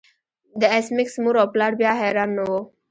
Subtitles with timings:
[0.59, 2.59] د ایس میکس مور او پلار بیا حیران نه وو